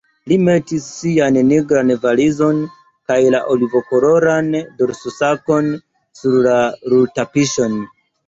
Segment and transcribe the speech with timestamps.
[0.29, 2.63] Li metis sian nigran valizon
[3.11, 4.49] kaj la olivkoloran
[4.81, 5.69] dorsosakon
[6.21, 6.57] sur la
[6.95, 7.77] rultapiŝon.